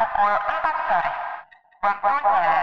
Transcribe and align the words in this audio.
pukul 0.00 0.32
4 0.32 0.88
sore. 0.88 1.10
Waktunya... 1.84 2.56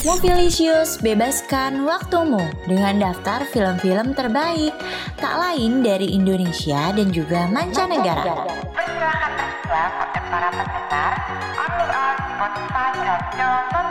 Mobilisius 0.00 0.96
bebaskan 1.04 1.84
waktumu 1.84 2.40
dengan 2.64 3.12
daftar 3.12 3.44
film-film 3.44 4.16
terbaik 4.16 4.72
tak 5.20 5.34
lain 5.36 5.84
dari 5.84 6.16
Indonesia 6.16 6.88
dan 6.96 7.12
juga 7.12 7.44
mancanegara. 7.52 8.48
Persilahkan 8.72 9.32
tersedia 9.36 9.84
untuk 10.00 10.24
para 10.32 10.48
pendengar 10.56 11.12
on 11.60 12.16
Spotify 12.16 12.90
Radio 12.96 13.89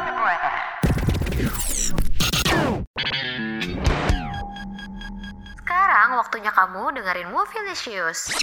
waktunya 6.20 6.52
kamu 6.52 7.00
dengerin 7.00 7.32
Mobilisius. 7.32 8.36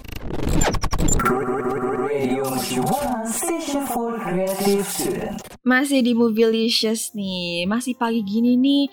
Masih 5.64 6.00
di 6.04 6.12
Movielicious 6.12 7.16
nih, 7.16 7.64
masih 7.64 7.96
pagi 7.96 8.20
gini 8.20 8.60
nih. 8.60 8.84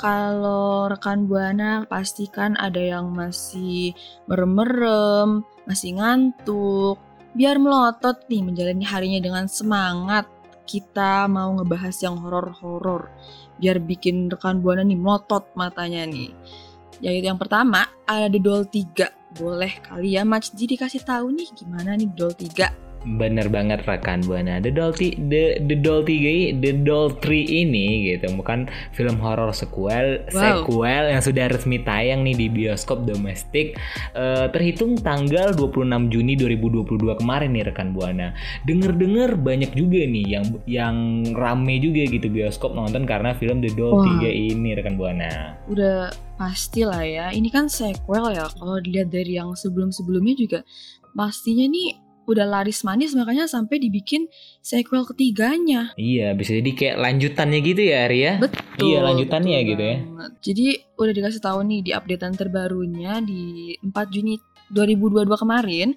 Kalau 0.00 0.90
rekan 0.90 1.30
Buana 1.30 1.86
pastikan 1.86 2.58
ada 2.58 2.80
yang 2.80 3.12
masih 3.12 3.94
merem-merem, 4.26 5.46
masih 5.68 6.00
ngantuk. 6.00 7.09
Biar 7.30 7.62
melotot 7.62 8.26
nih 8.26 8.42
menjalani 8.42 8.84
harinya 8.86 9.20
dengan 9.22 9.46
semangat. 9.46 10.26
Kita 10.66 11.26
mau 11.26 11.50
ngebahas 11.58 11.94
yang 12.02 12.18
horor-horor. 12.22 13.10
Biar 13.58 13.82
bikin 13.82 14.30
rekan 14.30 14.62
Buana 14.62 14.86
nih 14.86 14.98
melotot 14.98 15.50
matanya 15.54 16.06
nih. 16.06 16.30
Yaitu 17.02 17.30
yang 17.30 17.38
pertama 17.38 17.86
ada 18.06 18.26
The 18.30 18.40
Doll 18.42 18.66
3. 18.66 19.38
Boleh 19.38 19.78
kali 19.82 20.18
ya 20.18 20.26
Mas 20.26 20.50
Ji 20.50 20.66
dikasih 20.66 21.06
tahu 21.06 21.30
nih 21.30 21.48
gimana 21.54 21.94
nih 21.94 22.10
Doll 22.10 22.34
3. 22.34 22.89
Bener 23.00 23.48
banget 23.48 23.84
rekan 23.84 24.20
Buana 24.22 24.58
The 24.58 24.68
Doll, 24.68 24.92
Ti- 24.92 25.16
The, 25.16 25.64
The 25.64 25.76
Doll 25.76 26.04
3 26.04 26.60
The 26.60 26.72
Doll 26.80 27.16
3 27.16 27.32
ini 27.64 27.86
gitu 28.12 28.28
Bukan 28.34 28.68
film 28.92 29.16
horor 29.18 29.50
sequel 29.50 30.22
Wow. 30.30 30.66
Sequel 30.66 31.04
yang 31.10 31.22
sudah 31.22 31.48
resmi 31.48 31.80
tayang 31.80 32.22
nih 32.22 32.36
di 32.36 32.46
bioskop 32.46 33.04
domestik 33.04 33.80
eh, 34.12 34.46
Terhitung 34.48 35.00
tanggal 35.00 35.56
26 35.56 35.80
Juni 36.08 36.36
2022 36.36 37.16
kemarin 37.16 37.50
nih 37.50 37.64
rekan 37.66 37.90
Buana 37.90 38.36
Denger-denger 38.62 39.34
banyak 39.34 39.72
juga 39.72 40.00
nih 40.00 40.24
yang 40.28 40.44
yang 40.66 40.96
rame 41.32 41.80
juga 41.80 42.04
gitu 42.04 42.28
bioskop 42.28 42.72
nonton 42.72 43.04
karena 43.04 43.32
film 43.32 43.60
The 43.60 43.72
Doll. 43.72 44.04
3 44.20 44.28
ini 44.28 44.76
rekan 44.76 44.94
Buana 44.94 45.56
udah 45.66 46.10
pasti 46.34 46.82
lah 46.82 47.04
ya. 47.04 47.28
Ini 47.28 47.52
kan 47.52 47.68
sequel 47.68 48.32
ya. 48.32 48.48
Kalau 48.48 48.80
dilihat 48.80 49.12
dari 49.12 49.36
yang 49.36 49.52
sebelum-sebelumnya 49.52 50.34
juga 50.34 50.58
pastinya 51.12 51.68
nih 51.68 52.09
udah 52.30 52.46
laris 52.46 52.86
manis 52.86 53.12
makanya 53.18 53.50
sampai 53.50 53.82
dibikin 53.82 54.30
sequel 54.62 55.02
ketiganya. 55.02 55.90
Iya 55.98 56.32
bisa 56.38 56.54
jadi 56.54 56.70
kayak 56.70 56.96
lanjutannya 57.02 57.58
gitu 57.60 57.82
ya 57.82 57.96
Ari 58.06 58.20
ya 58.22 58.34
Betul. 58.38 58.60
Iya, 58.80 58.98
lanjutannya 59.04 59.58
betul 59.60 59.70
gitu 59.70 59.82
ya. 59.82 59.96
Jadi 60.40 60.66
udah 60.96 61.12
dikasih 61.12 61.42
tahu 61.42 61.58
nih 61.66 61.80
di 61.84 61.90
updatean 61.92 62.34
terbarunya 62.36 63.20
di 63.20 63.74
4 63.82 64.14
Juni 64.14 64.34
2022 64.70 65.34
kemarin 65.34 65.88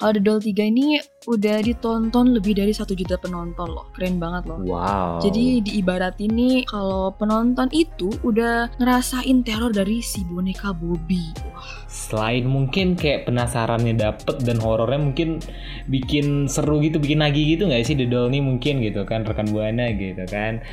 kalau 0.00 0.12
The 0.16 0.22
Doll 0.24 0.40
3 0.40 0.72
ini 0.72 0.96
udah 1.28 1.56
ditonton 1.62 2.32
lebih 2.34 2.56
dari 2.58 2.72
satu 2.72 2.96
juta 2.96 3.20
penonton 3.20 3.70
loh. 3.70 3.92
Keren 3.92 4.16
banget 4.16 4.48
loh. 4.48 4.58
Wow 4.64 5.20
Jadi 5.20 5.60
diibarat 5.62 6.16
ini 6.18 6.64
kalau 6.66 7.12
penonton 7.14 7.68
itu 7.70 8.08
udah 8.24 8.72
ngerasain 8.80 9.44
teror 9.44 9.70
dari 9.70 10.00
si 10.00 10.24
boneka 10.24 10.72
Bobby. 10.72 11.51
Selain 11.92 12.44
mungkin 12.48 12.96
kayak 12.96 13.28
penasarannya 13.28 13.92
dapet 13.96 14.40
dan 14.48 14.56
horornya 14.64 15.00
mungkin 15.00 15.44
bikin 15.88 16.48
seru 16.48 16.80
gitu, 16.80 16.96
bikin 16.96 17.20
nagih 17.20 17.56
gitu 17.56 17.68
nggak 17.68 17.84
sih 17.84 17.96
The 17.96 18.08
Doll 18.08 18.32
nih 18.32 18.40
mungkin 18.40 18.80
gitu 18.80 19.04
kan 19.04 19.28
rekan 19.28 19.52
buana 19.52 19.92
gitu 19.92 20.24
kan. 20.24 20.64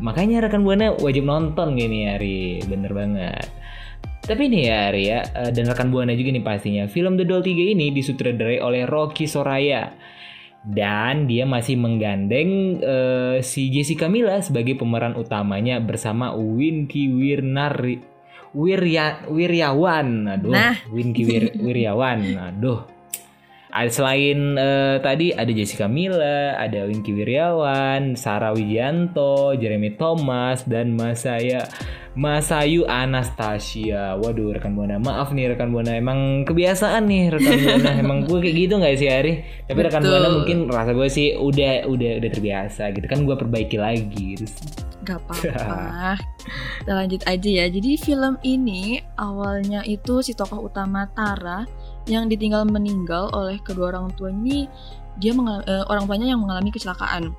Makanya 0.00 0.44
rekan 0.44 0.64
buana 0.64 0.96
wajib 0.96 1.28
nonton 1.28 1.76
gini 1.76 2.08
Ari, 2.08 2.64
bener 2.64 2.92
banget. 2.92 3.48
Tapi 4.20 4.48
nih 4.52 4.62
ya 4.68 4.82
ya, 4.92 5.20
eh, 5.24 5.50
dan 5.52 5.64
rekan 5.68 5.88
buana 5.88 6.12
juga 6.12 6.32
nih 6.36 6.44
pastinya, 6.44 6.84
film 6.88 7.16
The 7.16 7.24
Doll 7.24 7.44
3 7.44 7.72
ini 7.76 7.92
disutradarai 7.92 8.60
oleh 8.60 8.84
Rocky 8.84 9.24
Soraya. 9.24 9.92
Dan 10.60 11.24
dia 11.24 11.48
masih 11.48 11.80
menggandeng 11.80 12.80
eh, 12.84 13.36
si 13.40 13.72
Jessica 13.72 14.12
Mila 14.12 14.44
sebagai 14.44 14.76
pemeran 14.76 15.16
utamanya 15.16 15.80
bersama 15.80 16.36
Winky 16.36 17.08
Wirnari 17.08 18.09
Wirya, 18.50 19.30
Wiryawan. 19.30 20.26
Aduh, 20.26 20.50
Nah. 20.50 20.74
Winky 20.90 21.22
Wir- 21.22 21.54
Wiryawan. 21.54 22.20
Aduh. 22.36 22.82
Ada 23.70 23.90
selain 23.90 24.58
eh, 24.58 24.96
tadi 24.98 25.30
ada 25.30 25.50
Jessica 25.54 25.86
Mila, 25.86 26.58
ada 26.58 26.90
Winky 26.90 27.14
Wiryawan, 27.14 28.18
Sarah 28.18 28.50
Wijanto, 28.50 29.54
Jeremy 29.54 29.94
Thomas 29.94 30.66
dan 30.66 30.98
Masaya 30.98 31.70
Masayu 32.18 32.82
Anastasia. 32.90 34.18
Waduh, 34.18 34.58
rekan 34.58 34.74
buana. 34.74 34.98
Maaf 34.98 35.30
nih 35.30 35.54
rekan 35.54 35.70
buana. 35.70 35.94
Emang 35.94 36.42
kebiasaan 36.42 37.06
nih 37.06 37.30
rekan 37.30 37.54
buana. 37.62 37.90
Emang 38.02 38.18
gue 38.26 38.38
kayak 38.42 38.56
gitu 38.66 38.74
nggak 38.82 38.94
sih 38.98 39.06
Ari? 39.06 39.32
Tapi 39.70 39.78
rekan 39.78 40.02
Betul. 40.02 40.12
buana 40.18 40.28
mungkin 40.34 40.58
rasa 40.66 40.90
gue 40.90 41.06
sih 41.06 41.38
udah 41.38 41.86
udah 41.86 42.12
udah 42.18 42.30
terbiasa 42.34 42.90
gitu 42.90 43.06
kan 43.06 43.22
gue 43.22 43.36
perbaiki 43.38 43.78
lagi 43.78 44.34
gitu. 44.34 44.44
gak 45.00 45.16
apa-apa. 45.22 46.18
Kita 46.82 46.92
lanjut 46.98 47.22
aja 47.24 47.48
ya. 47.62 47.66
Jadi 47.70 47.90
film 47.94 48.34
ini 48.42 48.98
awalnya 49.14 49.86
itu 49.86 50.18
si 50.26 50.34
tokoh 50.34 50.66
utama 50.66 51.06
Tara 51.14 51.62
yang 52.10 52.26
ditinggal 52.26 52.66
meninggal 52.66 53.30
oleh 53.30 53.62
kedua 53.62 53.94
orang 53.94 54.10
tuanya. 54.18 54.66
Dia 55.22 55.32
mengal- 55.32 55.62
eh, 55.70 55.84
orang 55.86 56.10
tuanya 56.10 56.26
yang 56.34 56.42
mengalami 56.42 56.74
kecelakaan. 56.74 57.30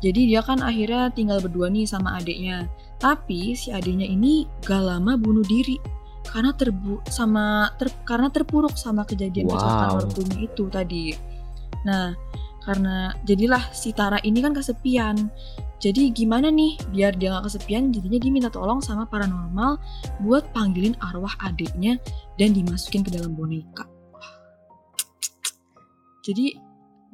Jadi 0.00 0.32
dia 0.32 0.40
kan 0.44 0.60
akhirnya 0.60 1.12
tinggal 1.12 1.40
berdua 1.40 1.68
nih 1.72 1.84
sama 1.88 2.20
adiknya. 2.20 2.68
Tapi 3.00 3.56
si 3.56 3.72
adiknya 3.72 4.08
ini 4.08 4.48
gak 4.64 4.80
lama 4.84 5.16
bunuh 5.16 5.44
diri 5.44 5.80
karena 6.24 6.52
terbu 6.56 7.04
sama 7.08 7.72
ter- 7.76 8.04
karena 8.08 8.28
terpuruk 8.32 8.76
sama 8.76 9.04
kejadian 9.04 9.48
Wow. 9.48 9.56
kecelakaan 9.56 9.92
ortunya 10.00 10.38
itu 10.44 10.64
tadi. 10.72 11.04
Nah, 11.84 12.16
karena 12.64 13.12
jadilah 13.28 13.60
si 13.76 13.92
Tara 13.92 14.16
ini 14.24 14.40
kan 14.40 14.56
kesepian. 14.56 15.28
Jadi 15.84 16.16
gimana 16.16 16.48
nih 16.48 16.80
biar 16.96 17.12
dia 17.20 17.36
gak 17.36 17.52
kesepian 17.52 17.92
jadinya 17.92 18.16
dia 18.16 18.32
minta 18.32 18.48
tolong 18.48 18.80
sama 18.80 19.04
paranormal 19.04 19.76
buat 20.24 20.48
panggilin 20.56 20.96
arwah 21.00 21.36
adiknya 21.44 22.00
dan 22.40 22.56
dimasukin 22.56 23.04
ke 23.04 23.12
dalam 23.12 23.36
boneka. 23.36 23.84
Jadi 26.24 26.56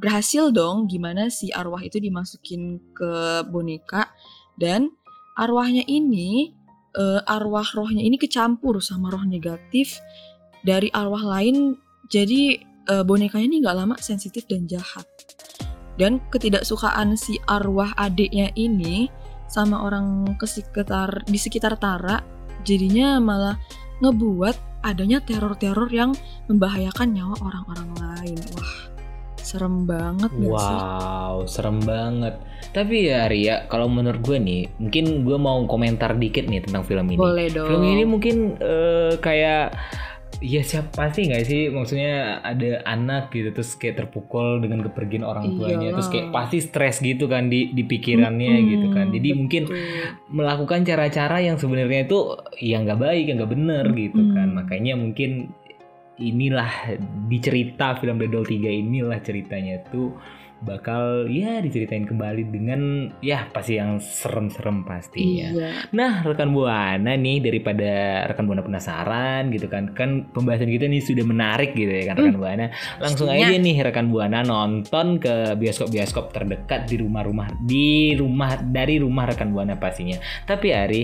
berhasil 0.01 0.49
dong 0.55 0.89
gimana 0.89 1.29
si 1.29 1.53
arwah 1.53 1.83
itu 1.83 2.01
dimasukin 2.01 2.81
ke 2.95 3.45
boneka 3.51 4.09
dan 4.57 4.95
arwahnya 5.37 5.85
ini 5.85 6.55
eh, 6.97 7.21
arwah 7.27 7.67
rohnya 7.77 8.01
ini 8.01 8.17
kecampur 8.17 8.81
sama 8.81 9.13
roh 9.13 9.27
negatif 9.27 9.99
dari 10.63 10.89
arwah 10.95 11.39
lain. 11.39 11.77
Jadi 12.07 12.57
eh, 12.89 13.05
bonekanya 13.05 13.47
ini 13.51 13.57
nggak 13.61 13.77
lama 13.77 13.97
sensitif 14.01 14.47
dan 14.49 14.65
jahat. 14.71 15.05
Dan 15.99 16.23
ketidaksukaan 16.33 17.13
si 17.19 17.37
arwah 17.45 17.93
adiknya 17.99 18.49
ini 18.57 19.13
sama 19.51 19.83
orang 19.83 20.39
ke 20.39 20.47
sekitar 20.47 21.27
di 21.27 21.37
sekitar 21.37 21.77
Tara 21.77 22.23
jadinya 22.63 23.19
malah 23.19 23.59
ngebuat 24.01 24.71
adanya 24.81 25.21
teror-teror 25.21 25.93
yang 25.93 26.17
membahayakan 26.49 27.13
nyawa 27.13 27.37
orang-orang 27.45 27.91
lain. 28.01 28.39
Wah, 28.57 28.73
serem 29.43 29.89
banget 29.89 30.31
gak 30.31 30.57
sih? 30.61 30.77
Wow, 30.77 31.35
serem 31.49 31.79
banget. 31.83 32.35
Tapi 32.71 33.11
ya 33.11 33.27
Ria, 33.27 33.67
kalau 33.67 33.91
menurut 33.91 34.21
gue 34.23 34.39
nih, 34.39 34.71
mungkin 34.79 35.27
gue 35.27 35.39
mau 35.41 35.59
komentar 35.67 36.15
dikit 36.15 36.47
nih 36.47 36.63
tentang 36.63 36.87
film 36.87 37.09
ini. 37.11 37.19
Boleh 37.19 37.49
dong. 37.51 37.67
Film 37.67 37.85
ini 37.85 38.05
mungkin 38.07 38.37
eh, 38.61 39.17
kayak 39.19 39.75
ya 40.41 40.65
siapa 40.65 41.13
sih 41.13 41.29
nggak 41.29 41.45
sih 41.45 41.69
maksudnya 41.69 42.41
ada 42.41 42.81
anak 42.89 43.29
gitu 43.29 43.53
terus 43.53 43.77
kayak 43.77 44.01
terpukul 44.01 44.63
dengan 44.65 44.81
kepergian 44.89 45.21
orang 45.21 45.53
tuanya 45.61 45.93
Iyalah. 45.93 45.95
terus 46.01 46.09
kayak 46.09 46.29
pasti 46.33 46.59
stres 46.65 46.97
gitu 47.05 47.29
kan 47.29 47.53
di 47.53 47.69
di 47.77 47.85
pikirannya 47.85 48.55
Mm-mm, 48.57 48.71
gitu 48.73 48.87
kan 48.97 49.07
jadi 49.13 49.29
mungkin 49.37 49.63
betul. 49.69 49.77
melakukan 50.33 50.81
cara-cara 50.89 51.45
yang 51.45 51.61
sebenarnya 51.61 52.09
itu 52.09 52.41
ya 52.57 52.81
nggak 52.81 53.01
baik 53.05 53.25
yang 53.29 53.37
nggak 53.37 53.53
bener 53.53 53.85
gitu 53.93 54.21
Mm-mm. 54.21 54.33
kan 54.33 54.49
makanya 54.57 54.95
mungkin 54.97 55.31
inilah 56.21 57.01
di 57.01 57.39
cerita 57.41 57.97
film 57.97 58.21
The 58.21 58.29
Doll 58.29 58.45
3 58.45 58.61
inilah 58.61 59.19
ceritanya 59.25 59.81
tuh 59.89 60.13
bakal 60.61 61.25
ya 61.33 61.65
diceritain 61.65 62.05
kembali 62.05 62.53
dengan 62.53 62.81
ya 63.25 63.49
pasti 63.49 63.81
yang 63.81 63.97
serem-serem 63.97 64.85
pastinya. 64.85 65.49
Iya. 65.57 65.69
Nah, 65.97 66.21
rekan 66.21 66.53
Buana 66.53 67.17
nih 67.17 67.41
daripada 67.41 68.25
rekan 68.29 68.45
Buana 68.45 68.61
penasaran 68.61 69.49
gitu 69.49 69.73
kan. 69.73 69.97
Kan 69.97 70.29
pembahasan 70.31 70.69
kita 70.69 70.85
nih 70.85 71.01
sudah 71.01 71.25
menarik 71.25 71.73
gitu 71.73 71.89
ya 71.89 72.13
kan 72.13 72.21
rekan 72.21 72.37
Buana. 72.37 72.67
Langsung 73.01 73.33
pastinya. 73.33 73.49
aja 73.49 73.57
nih 73.57 73.77
rekan 73.81 74.07
Buana 74.13 74.39
nonton 74.45 75.17
ke 75.17 75.57
bioskop-bioskop 75.57 76.37
terdekat 76.37 76.85
di 76.87 77.01
rumah-rumah 77.01 77.57
di 77.65 78.13
rumah 78.17 78.61
dari 78.61 79.01
rumah 79.01 79.33
rekan 79.33 79.57
Buana 79.57 79.81
pastinya. 79.81 80.21
Tapi 80.45 80.69
Ari, 80.77 81.03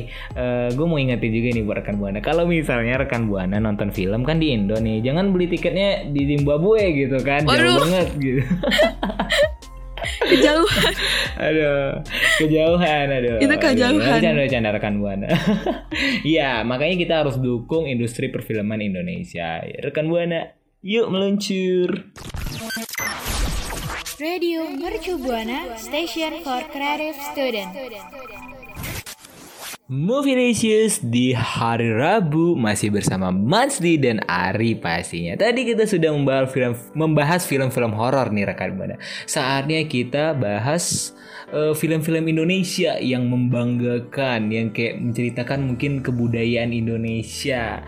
gue 0.77 0.87
mau 0.87 1.01
ingetin 1.01 1.33
juga 1.33 1.49
nih 1.57 1.65
buat 1.65 1.77
rekan 1.81 1.97
Buana. 1.97 2.19
Kalau 2.21 2.45
misalnya 2.45 3.01
rekan 3.01 3.25
Buana 3.25 3.57
nonton 3.57 3.89
film 3.89 4.21
kan 4.23 4.37
di 4.37 4.53
Indo 4.53 4.77
nih, 4.77 5.01
jangan 5.01 5.33
beli 5.33 5.49
tiketnya 5.49 6.05
di 6.13 6.37
Zimbabwe 6.37 6.93
gitu 6.93 7.19
kan. 7.25 7.49
Jauh 7.49 7.57
Waduh. 7.57 7.77
banget 7.89 8.09
gitu. 8.21 8.43
Kejauhan. 10.27 10.93
Aduh, 11.47 12.01
kejauhan, 12.41 13.07
aduh. 13.13 13.39
Itu 13.39 13.55
kejauhan. 13.61 14.19
Canda, 14.25 14.45
canda 14.49 14.71
rekan 14.73 14.99
buana. 14.99 15.29
Iya, 16.27 16.65
makanya 16.67 16.97
kita 16.99 17.15
harus 17.23 17.37
dukung 17.39 17.87
industri 17.87 18.33
perfilman 18.33 18.83
Indonesia. 18.83 19.63
Rekan 19.63 20.09
buana, 20.11 20.51
yuk 20.83 21.13
meluncur. 21.13 22.11
Radio 24.17 24.65
Mercu 24.73 25.21
Buana 25.21 25.77
Station 25.77 26.41
for 26.41 26.65
Creative 26.73 27.17
Student. 27.21 27.77
Movie 29.87 30.35
Ratios 30.35 30.99
di 30.99 31.31
hari 31.31 31.95
Rabu 31.95 32.59
masih 32.59 32.91
bersama 32.91 33.31
Mansdi 33.31 33.95
dan 33.95 34.19
Ari 34.27 34.75
pastinya. 34.75 35.39
Tadi 35.39 35.63
kita 35.63 35.87
sudah 35.87 36.11
membahas 36.11 36.51
film 36.51 36.75
membahas 36.99 37.47
film-film 37.47 37.95
horor 37.95 38.35
nih 38.35 38.51
rekan 38.51 38.75
buana. 38.75 38.99
Saatnya 39.31 39.87
kita 39.87 40.35
bahas 40.35 41.15
eh, 41.55 41.71
film-film 41.71 42.27
Indonesia 42.27 42.99
yang 42.99 43.31
membanggakan, 43.31 44.51
yang 44.51 44.75
kayak 44.75 44.99
menceritakan 44.99 45.71
mungkin 45.71 46.03
kebudayaan 46.03 46.75
Indonesia. 46.75 47.87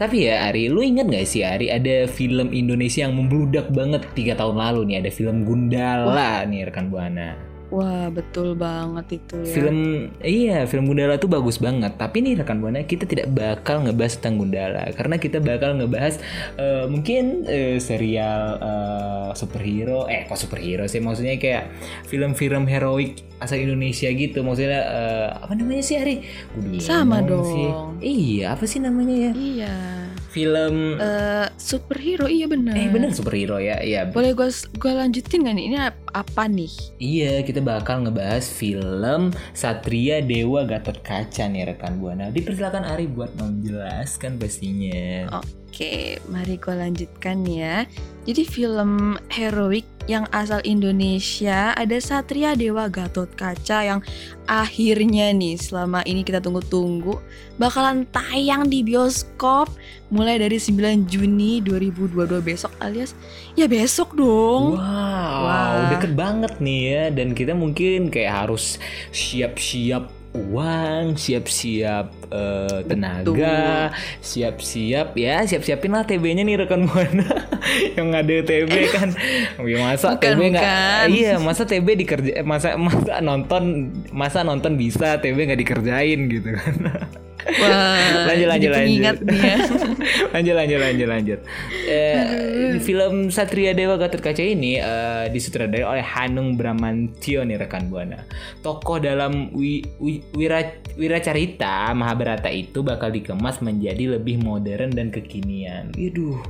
Tapi 0.00 0.24
ya 0.24 0.48
Ari, 0.48 0.72
lu 0.72 0.80
inget 0.80 1.12
gak 1.12 1.28
sih 1.28 1.44
Ari 1.44 1.68
ada 1.68 2.08
film 2.08 2.56
Indonesia 2.56 3.04
yang 3.04 3.20
membludak 3.20 3.68
banget 3.68 4.00
tiga 4.16 4.32
tahun 4.32 4.56
lalu 4.56 4.96
nih 4.96 5.04
ada 5.04 5.10
film 5.12 5.44
Gundala 5.44 6.48
nih 6.48 6.72
rekan 6.72 6.88
buana. 6.88 7.53
Wah, 7.72 8.12
betul 8.12 8.54
banget 8.54 9.24
itu 9.24 9.36
ya. 9.40 9.54
Film 9.56 9.78
iya, 10.20 10.58
film 10.68 10.84
Gundala 10.84 11.16
tuh 11.16 11.32
bagus 11.32 11.56
banget. 11.56 11.96
Tapi 11.96 12.20
nih 12.20 12.44
rekan 12.44 12.60
buana 12.60 12.84
kita 12.84 13.08
tidak 13.08 13.32
bakal 13.32 13.82
ngebahas 13.82 14.20
tentang 14.20 14.44
Gundala 14.44 14.84
karena 14.92 15.16
kita 15.16 15.40
bakal 15.40 15.80
ngebahas 15.80 16.20
eh, 16.60 16.84
mungkin 16.86 17.48
eh, 17.48 17.80
serial 17.80 18.60
eh, 18.60 19.30
superhero, 19.34 20.06
eh 20.06 20.28
kok 20.28 20.38
superhero 20.38 20.84
sih 20.86 21.00
maksudnya 21.00 21.40
kayak 21.40 21.72
film-film 22.06 22.68
heroik 22.68 23.24
asal 23.40 23.58
Indonesia 23.58 24.12
gitu. 24.12 24.44
Maksudnya 24.44 24.80
eh, 24.84 25.28
apa 25.32 25.52
namanya 25.56 25.82
sih 25.82 25.96
Ari? 25.98 26.16
Gua 26.54 26.62
bingung 26.62 26.84
Sama 26.84 27.24
sih. 27.24 27.26
dong. 27.26 27.88
Iya, 28.04 28.44
apa 28.54 28.64
sih 28.68 28.78
namanya 28.78 29.16
ya? 29.16 29.32
Iya. 29.32 30.03
Film 30.34 30.98
Eh, 30.98 31.46
superhero 31.54 32.26
iya 32.26 32.44
benar. 32.44 32.74
eh 32.74 32.90
bener 32.90 33.14
superhero 33.14 33.56
ya. 33.56 33.78
Iya. 33.78 34.10
Boleh 34.10 34.34
gue 34.34 34.50
gua 34.74 34.92
lanjutin 34.98 35.46
gak 35.46 35.54
nih? 35.54 35.64
Ini 35.64 35.76
ap- 35.80 36.10
apa 36.10 36.44
nih? 36.44 36.74
Iya, 36.98 37.32
kita 37.40 37.62
bakal 37.62 38.02
ngebahas 38.02 38.42
film 38.44 39.30
Satria 39.52 40.18
Dewa 40.18 40.66
Gatot 40.66 40.98
Kaca 41.00 41.46
nih 41.46 41.70
rekan 41.70 41.96
Buana. 41.96 42.28
Dipersilakan 42.28 42.82
Ari 42.82 43.06
buat 43.06 43.30
menjelaskan 43.36 44.34
pastinya. 44.36 45.30
Oke, 45.74 46.22
mari 46.30 46.54
gue 46.54 46.70
lanjutkan 46.70 47.42
ya. 47.50 47.82
Jadi 48.30 48.46
film 48.46 49.18
heroik 49.26 49.82
yang 50.06 50.22
asal 50.30 50.62
Indonesia 50.62 51.74
ada 51.74 51.98
Satria 51.98 52.54
Dewa 52.54 52.86
Gatot 52.86 53.26
Kaca 53.34 53.82
yang 53.82 53.98
akhirnya 54.46 55.34
nih 55.34 55.58
selama 55.58 56.06
ini 56.06 56.22
kita 56.22 56.38
tunggu-tunggu 56.38 57.18
bakalan 57.58 58.06
tayang 58.14 58.70
di 58.70 58.86
bioskop 58.86 59.66
mulai 60.14 60.38
dari 60.38 60.62
9 60.62 61.10
Juni 61.10 61.58
2022 61.66 62.22
besok 62.38 62.70
alias 62.78 63.18
ya 63.58 63.66
besok 63.66 64.14
dong. 64.14 64.78
Wow, 64.78 65.42
Wah. 65.42 65.90
deket 65.90 66.14
banget 66.14 66.54
nih 66.62 66.80
ya. 66.86 67.02
Dan 67.10 67.34
kita 67.34 67.50
mungkin 67.50 68.14
kayak 68.14 68.46
harus 68.46 68.78
siap-siap 69.10 70.23
uang, 70.34 71.14
siap-siap 71.14 72.10
eh, 72.26 72.78
tenaga, 72.90 73.94
siap-siap 74.18 75.14
ya, 75.14 75.46
siap-siapin 75.46 75.94
lah 75.94 76.02
TB-nya 76.02 76.42
nih 76.42 76.66
rekan 76.66 76.90
buana 76.90 77.22
yang 77.96 78.10
ada 78.10 78.42
TB 78.42 78.74
kan. 78.90 79.14
Ya 79.62 79.78
masa 79.78 80.18
Bukan, 80.18 80.34
TB 80.34 80.40
nggak? 80.58 81.02
Iya, 81.14 81.34
masa 81.38 81.62
TB 81.62 81.86
dikerja, 82.02 82.32
masa 82.42 82.74
masa 82.74 83.22
nonton, 83.22 83.94
masa 84.10 84.42
nonton 84.42 84.74
bisa 84.74 85.22
TB 85.22 85.38
nggak 85.54 85.60
dikerjain 85.62 86.20
gitu 86.26 86.50
kan? 86.58 86.74
Wah, 87.44 88.24
Lanjut, 88.32 88.48
lanjut, 88.48 88.70
lanjut. 88.72 89.16
ya. 89.28 89.56
lanjut 90.34 90.54
lanjut 90.56 90.78
lanjut 90.80 91.08
lanjut. 91.08 91.40
Eh, 91.84 92.80
film 92.80 93.28
Satria 93.28 93.76
Dewa 93.76 94.00
Gatot 94.00 94.24
Kaca 94.24 94.40
ini 94.40 94.80
eh, 94.80 95.28
disutradarai 95.28 95.84
oleh 95.84 96.04
Hanung 96.04 96.56
Bramantio 96.56 97.44
nih 97.44 97.60
rekan 97.60 97.92
buana. 97.92 98.24
Tokoh 98.64 98.96
dalam 98.98 99.52
wi, 99.52 99.84
wi, 100.00 100.24
wira, 100.32 100.64
wiracarita 100.96 101.92
Mahabharata 101.92 102.48
itu 102.48 102.80
bakal 102.80 103.12
dikemas 103.12 103.60
menjadi 103.60 104.16
lebih 104.16 104.40
modern 104.40 104.90
dan 104.96 105.12
kekinian. 105.12 105.92
Waduh. 105.92 106.40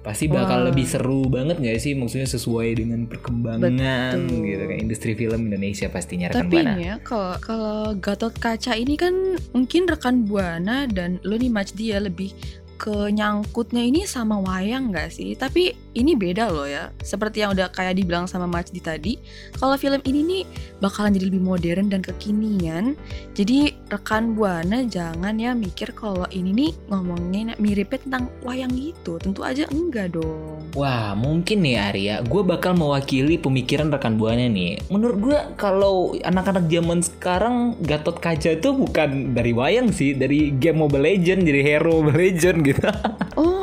Pasti 0.00 0.32
bakal 0.32 0.64
Wah. 0.64 0.66
lebih 0.72 0.88
seru 0.88 1.28
banget 1.28 1.60
gak 1.60 1.76
sih 1.76 1.92
maksudnya 1.92 2.24
sesuai 2.24 2.72
dengan 2.72 3.04
perkembangan 3.04 4.16
Betul. 4.16 4.48
gitu 4.48 4.64
kan 4.64 4.76
industri 4.80 5.12
film 5.12 5.52
Indonesia 5.52 5.92
pastinya 5.92 6.32
rekan 6.32 6.48
Tapi 6.48 6.56
buana. 6.56 6.74
ya, 6.80 6.94
kalau 7.04 7.32
kalau 7.44 7.78
Gatot 8.00 8.32
Kaca 8.32 8.72
ini 8.80 8.96
kan 8.96 9.12
mungkin 9.52 9.84
rekan 9.84 10.24
buana 10.24 10.88
dan 10.88 11.20
lo 11.20 11.36
nih 11.36 11.52
Majdi 11.52 11.92
ya 11.92 12.00
lebih 12.00 12.32
ke 12.80 13.12
nyangkutnya 13.12 13.84
ini 13.84 14.08
sama 14.08 14.40
wayang 14.40 14.88
nggak 14.88 15.12
sih? 15.12 15.36
Tapi 15.36 15.89
ini 15.94 16.14
beda 16.14 16.50
loh 16.50 16.66
ya. 16.66 16.94
Seperti 17.02 17.42
yang 17.42 17.54
udah 17.54 17.70
kayak 17.74 17.98
dibilang 17.98 18.30
sama 18.30 18.46
Majdi 18.46 18.78
tadi, 18.78 19.18
kalau 19.58 19.74
film 19.74 19.98
ini 20.06 20.20
nih 20.22 20.42
bakalan 20.78 21.14
jadi 21.14 21.26
lebih 21.30 21.42
modern 21.42 21.86
dan 21.90 22.00
kekinian. 22.04 22.94
Jadi 23.34 23.74
rekan 23.90 24.38
buana 24.38 24.86
jangan 24.86 25.34
ya 25.38 25.56
mikir 25.56 25.90
kalau 25.96 26.26
ini 26.30 26.50
nih 26.52 26.70
ngomongnya 26.92 27.56
miripnya 27.58 27.98
tentang 28.02 28.24
wayang 28.46 28.70
gitu. 28.74 29.18
Tentu 29.18 29.42
aja 29.42 29.66
enggak 29.70 30.14
dong. 30.14 30.62
Wah, 30.78 31.18
mungkin 31.18 31.66
nih 31.66 31.76
Arya, 31.80 32.16
gue 32.22 32.42
bakal 32.46 32.78
mewakili 32.78 33.40
pemikiran 33.40 33.90
rekan 33.90 34.14
buahnya 34.14 34.46
nih. 34.50 34.72
Menurut 34.92 35.18
gue 35.18 35.38
kalau 35.58 36.14
anak-anak 36.22 36.70
zaman 36.70 37.02
sekarang 37.02 37.56
Gatot 37.82 38.22
Kaca 38.22 38.54
tuh 38.62 38.76
bukan 38.76 39.34
dari 39.34 39.50
wayang 39.50 39.90
sih, 39.90 40.14
dari 40.14 40.54
game 40.54 40.78
Mobile 40.78 41.04
Legend 41.10 41.42
jadi 41.42 41.60
hero 41.64 42.02
Mobile 42.02 42.18
Legend 42.18 42.58
gitu. 42.62 42.88
Oh. 43.40 43.59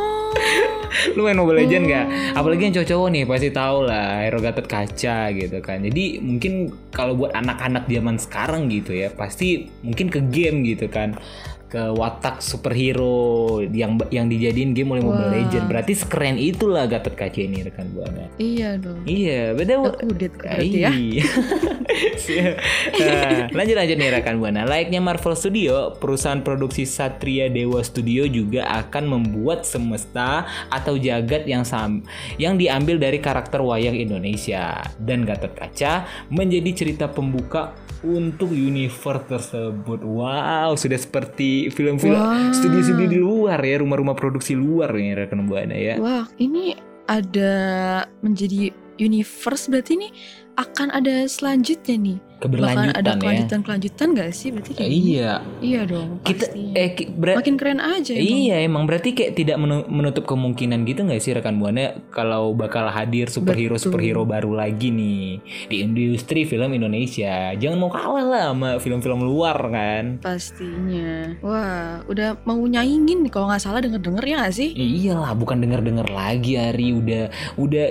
Lu 1.15 1.27
main 1.27 1.38
Mobile 1.38 1.65
Legend 1.65 1.84
nggak? 1.88 2.06
Apalagi 2.38 2.62
yang 2.70 2.74
cowok-cowok 2.79 3.08
nih 3.13 3.24
pasti 3.27 3.50
tahu 3.51 3.77
lah 3.88 4.24
hero 4.24 4.39
Gatot 4.39 4.67
Kaca 4.67 5.17
gitu 5.34 5.58
kan. 5.60 5.84
Jadi 5.84 6.20
mungkin 6.24 6.72
kalau 6.91 7.13
buat 7.17 7.36
anak-anak 7.36 7.89
zaman 7.89 8.15
sekarang 8.17 8.72
gitu 8.72 8.96
ya, 8.96 9.12
pasti 9.12 9.67
mungkin 9.84 10.08
ke 10.08 10.20
game 10.32 10.63
gitu 10.63 10.88
kan 10.88 11.20
ke 11.68 11.84
watak 11.92 12.40
superhero 12.40 13.60
yang 13.60 14.00
yang 14.08 14.32
dijadiin 14.32 14.72
game 14.72 14.96
oleh 14.96 15.04
Mobile. 15.04 15.28
Legend. 15.28 15.68
Berarti 15.68 15.94
sekeren 16.00 16.40
itulah 16.40 16.88
Gatot 16.88 17.12
Kaca 17.12 17.40
ini 17.44 17.60
rekan 17.60 17.92
buana. 17.92 18.32
Iya 18.40 18.80
dong. 18.80 19.04
Iya, 19.04 19.52
beda. 19.52 19.74
Udah 20.08 20.30
berarti 20.32 20.78
ya. 20.80 20.92
Iya. 20.92 21.26
Nah, 22.98 23.50
lanjut 23.50 23.76
lanjut 23.80 23.98
nih 23.98 24.10
rekan 24.20 24.38
buana. 24.38 24.68
Layaknya 24.68 25.02
Marvel 25.02 25.34
Studio, 25.34 25.98
perusahaan 25.98 26.44
produksi 26.46 26.86
Satria 26.86 27.50
Dewa 27.50 27.82
Studio 27.82 28.28
juga 28.30 28.70
akan 28.86 29.18
membuat 29.18 29.66
semesta 29.66 30.46
atau 30.70 31.00
jagat 31.00 31.50
yang 31.50 31.66
sam 31.66 32.06
yang 32.38 32.60
diambil 32.60 33.02
dari 33.02 33.18
karakter 33.18 33.64
wayang 33.64 33.98
Indonesia 33.98 34.84
dan 35.02 35.26
Gatot 35.26 35.58
Kaca 35.58 36.06
menjadi 36.30 36.70
cerita 36.76 37.10
pembuka 37.10 37.74
untuk 38.06 38.54
universe 38.54 39.25
tersebut. 39.30 40.04
Wow, 40.06 40.75
sudah 40.77 41.00
seperti 41.00 41.70
film-film 41.74 42.18
Wah. 42.18 42.54
studi-studi 42.54 43.18
di 43.18 43.20
luar 43.22 43.62
ya, 43.63 43.82
rumah-rumah 43.82 44.13
produksi 44.13 44.54
luar 44.54 44.94
nih 44.94 45.18
rekan 45.18 45.46
buana 45.50 45.74
ya. 45.74 45.96
Wah, 45.98 46.25
ini 46.38 46.77
ada 47.08 47.54
menjadi 48.22 48.70
universe 49.00 49.72
berarti 49.72 49.96
ini 49.98 50.10
akan 50.58 50.92
ada 50.94 51.25
selanjutnya 51.30 51.96
nih. 51.96 52.20
Bahkan 52.38 52.46
Keberlanjutan 52.46 52.94
ada 52.96 53.10
ya. 53.10 53.17
kelanjutan-kelanjutan 53.17 54.08
gak 54.13 54.29
sih 54.32 54.50
berarti 54.50 54.72
kayak 54.72 54.88
gini? 54.88 55.01
Iya, 55.10 55.32
Iya 55.58 55.82
dong, 55.84 56.10
kita 56.22 56.46
pastinya. 56.46 56.74
eh 56.75 56.89
ki- 56.91 57.10
ber- 57.12 57.38
Makin 57.38 57.56
keren 57.56 57.79
aja. 57.79 58.13
Iya 58.13 58.56
emang 58.62 58.84
berarti 58.84 59.10
kayak 59.12 59.34
tidak 59.34 59.58
menu- 59.58 59.88
menutup 59.88 60.24
kemungkinan 60.24 60.84
gitu 60.84 61.01
nggak 61.01 61.17
sih 61.17 61.34
rekan 61.34 61.58
buana 61.58 61.84
kalau 62.10 62.53
bakal 62.53 62.86
hadir 62.88 63.25
superhero 63.27 63.75
superhero 63.75 64.22
baru 64.24 64.53
lagi 64.53 64.88
nih 64.88 65.41
di 65.65 65.75
industri 65.79 66.44
film 66.44 66.70
Indonesia. 66.72 67.51
Jangan 67.53 67.77
mau 67.77 67.89
kalah 67.89 68.24
lah 68.24 68.44
sama 68.48 68.70
film-film 68.77 69.20
luar 69.20 69.58
kan. 69.67 70.03
Pastinya. 70.20 71.34
Wah, 71.39 72.06
udah 72.06 72.38
mau 72.44 72.58
nyaingin 72.60 73.20
nih 73.20 73.32
kalau 73.32 73.48
nggak 73.48 73.60
salah 73.60 73.79
denger-denger 73.79 74.24
ya 74.24 74.36
nggak 74.38 74.53
sih? 74.53 74.70
Iyalah 74.70 75.34
bukan 75.34 75.58
denger-denger 75.58 76.08
lagi 76.08 76.53
Ari 76.56 76.94
udah 76.94 77.24
udah 77.56 77.86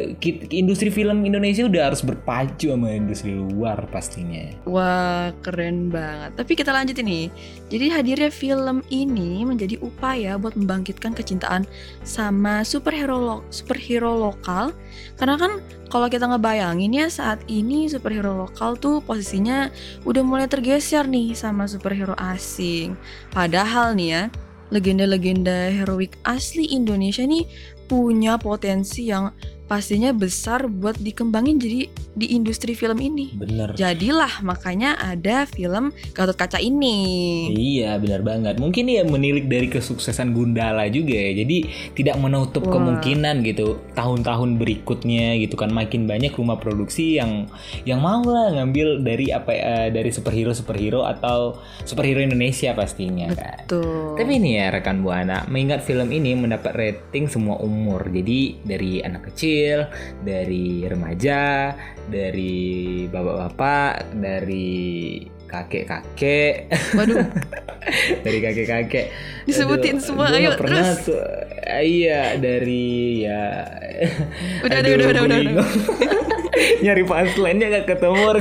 industri 0.51 0.89
film 0.89 1.25
Indonesia 1.25 1.63
udah 1.63 1.83
harus 1.87 2.01
berpacu 2.01 2.69
sama 2.69 2.93
industri 2.93 3.33
luar 3.33 3.87
pastinya. 3.87 4.36
Wah, 4.67 5.31
keren 5.47 5.89
banget. 5.95 6.35
Tapi 6.35 6.53
kita 6.59 6.75
lanjut 6.75 6.99
ini. 6.99 7.31
Jadi 7.71 7.87
hadirnya 7.91 8.31
film 8.31 8.83
ini 8.91 9.47
menjadi 9.47 9.79
upaya 9.79 10.35
buat 10.39 10.59
membangkitkan 10.59 11.15
kecintaan 11.15 11.67
sama 12.03 12.67
superhero 12.67 13.17
lo 13.19 13.37
superhero 13.51 14.15
lokal. 14.19 14.75
Karena 15.15 15.39
kan 15.39 15.63
kalau 15.87 16.11
kita 16.11 16.27
ngebayangin 16.27 16.99
ya 16.99 17.07
saat 17.07 17.43
ini 17.47 17.87
superhero 17.87 18.35
lokal 18.47 18.75
tuh 18.75 18.99
posisinya 19.07 19.71
udah 20.03 20.23
mulai 20.27 20.51
tergeser 20.51 21.07
nih 21.07 21.35
sama 21.35 21.71
superhero 21.71 22.19
asing. 22.19 22.99
Padahal 23.31 23.95
nih 23.95 24.09
ya, 24.11 24.23
legenda-legenda 24.75 25.71
heroik 25.71 26.19
asli 26.27 26.75
Indonesia 26.75 27.23
nih 27.23 27.47
punya 27.87 28.35
potensi 28.35 29.07
yang 29.07 29.31
pastinya 29.67 30.15
besar 30.15 30.71
buat 30.71 30.99
dikembangin 30.99 31.59
jadi 31.59 31.81
di 32.17 32.33
industri 32.33 32.73
film 32.73 32.97
ini. 32.97 33.37
Bener. 33.37 33.77
Jadilah 33.77 34.41
makanya 34.41 34.97
ada 34.97 35.45
film 35.45 35.93
Gatot 36.17 36.39
Kaca 36.39 36.57
ini. 36.57 37.51
Iya 37.53 38.01
benar 38.01 38.25
banget. 38.25 38.57
Mungkin 38.57 38.89
ya 38.89 39.05
menilik 39.05 39.45
dari 39.45 39.69
kesuksesan 39.69 40.33
Gundala 40.33 40.89
juga 40.89 41.13
ya. 41.13 41.45
Jadi 41.45 41.69
tidak 41.93 42.17
menutup 42.17 42.65
Wah. 42.65 42.81
kemungkinan 42.81 43.45
gitu 43.45 43.85
tahun-tahun 43.93 44.57
berikutnya 44.57 45.37
gitu 45.45 45.61
kan 45.61 45.69
makin 45.69 46.09
banyak 46.09 46.33
rumah 46.33 46.57
produksi 46.57 47.21
yang 47.21 47.51
yang 47.85 48.01
mau 48.01 48.25
lah 48.25 48.57
ngambil 48.57 49.05
dari 49.05 49.29
apa 49.29 49.53
eh, 49.53 49.89
dari 49.93 50.09
superhero 50.09 50.57
superhero 50.57 51.05
atau 51.05 51.61
superhero 51.85 52.25
Indonesia 52.25 52.73
pastinya 52.73 53.29
kan. 53.35 53.69
Tapi 54.17 54.33
ini 54.41 54.57
ya 54.57 54.73
rekan 54.73 55.05
buana, 55.05 55.45
mengingat 55.51 55.85
film 55.85 56.09
ini 56.09 56.33
mendapat 56.33 56.73
rating 56.73 57.29
semua 57.29 57.61
umur. 57.61 58.09
Jadi 58.09 58.65
dari 58.65 59.05
anak 59.05 59.33
kecil, 59.33 59.56
dari 60.23 60.85
remaja, 60.87 61.73
dari 62.09 63.05
bapak-bapak, 63.11 64.15
dari 64.19 65.23
kakek-kakek, 65.47 66.55
Waduh, 66.99 67.23
dari 68.27 68.39
kakek-kakek. 68.43 69.07
Disebutin 69.47 70.03
Aduh, 70.03 70.05
semua, 70.05 70.27
ayo, 70.35 70.59
pernah 70.59 70.95
terus. 70.95 71.15
tuh. 71.15 71.23
Iya, 71.67 72.35
dari 72.43 73.23
ya. 73.25 73.63
Udah, 74.67 74.79
Aduh, 74.83 74.93
udah, 74.99 75.07
udah, 75.07 75.23
udah, 75.23 75.39
udah. 75.39 75.69
Nyari 76.85 77.03
punchline-nya 77.07 77.67
gak 77.81 77.87
ketemu. 77.97 78.27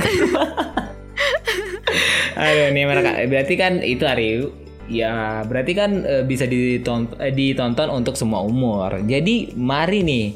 Aduh, 2.36 2.68
nih 2.74 2.84
mereka 2.84 3.10
berarti 3.32 3.54
kan 3.56 3.80
itu 3.80 4.04
hari 4.04 4.44
ya 4.86 5.42
berarti 5.46 5.72
kan 5.74 5.90
eh, 6.06 6.24
bisa 6.26 6.46
ditonton, 6.46 7.18
ditonton 7.34 7.88
untuk 7.90 8.14
semua 8.14 8.42
umur. 8.42 9.02
Jadi 9.04 9.54
mari 9.58 10.02
nih, 10.06 10.26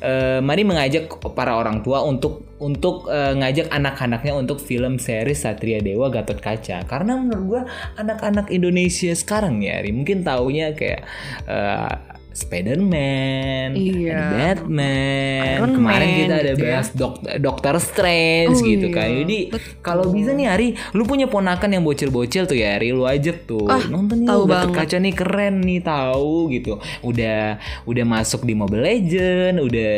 eh, 0.00 0.38
mari 0.40 0.62
mengajak 0.62 1.08
para 1.32 1.56
orang 1.56 1.80
tua 1.80 2.04
untuk 2.04 2.44
untuk 2.62 3.10
eh, 3.10 3.34
ngajak 3.36 3.68
anak-anaknya 3.68 4.32
untuk 4.36 4.62
film 4.62 4.96
series 4.96 5.44
Satria 5.44 5.80
Dewa 5.80 6.08
Gatot 6.12 6.38
Kaca. 6.38 6.84
Karena 6.86 7.18
menurut 7.18 7.44
gua 7.44 7.62
anak-anak 7.98 8.48
Indonesia 8.52 9.12
sekarang 9.12 9.60
ya, 9.60 9.82
mungkin 9.90 10.22
taunya 10.22 10.72
kayak 10.72 11.02
eh, 11.48 12.13
Spider-Man, 12.34 13.68
Iya. 13.72 14.10
ada 14.10 14.26
Batman, 14.58 15.46
Iron 15.54 15.70
kemarin 15.72 16.04
Man 16.04 16.18
kita 16.18 16.34
ada 16.34 16.42
gitu 16.44 16.58
ya. 16.58 16.68
bahas 16.68 16.88
Dok- 16.90 17.22
Doctor 17.38 17.74
Strange 17.78 18.52
Oh 18.52 18.60
gitu 18.60 18.86
iya, 18.88 18.96
kan. 18.96 19.08
Jadi 19.16 19.38
kalau 19.80 20.04
bisa 20.08 20.30
nih 20.30 20.46
Ari, 20.46 20.68
lu 20.92 21.02
punya 21.04 21.24
ponakan 21.24 21.70
yang 21.70 21.82
bocil-bocil 21.82 22.44
tuh 22.44 22.54
ya 22.54 22.74
Ari, 22.74 22.90
lu 22.90 23.04
ajak 23.04 23.44
tuh. 23.44 23.64
Ah, 23.64 23.80
Nonton 23.84 24.22
tahu 24.22 24.40
yuk, 24.40 24.48
Gatot 24.48 24.60
banget. 24.66 24.76
Kaca 24.76 24.96
nih 24.98 25.14
keren 25.14 25.54
nih 25.60 25.80
tahu 25.80 26.34
gitu. 26.50 26.72
Udah 27.00 27.56
udah 27.84 28.04
masuk 28.04 28.42
di 28.42 28.52
Mobile 28.52 28.82
Legend, 28.82 29.56
udah 29.60 29.92